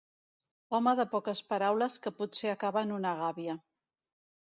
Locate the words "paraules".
1.51-1.97